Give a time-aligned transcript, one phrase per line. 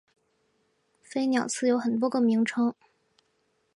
[1.03, 2.73] 飞鸟寺有很多个名称。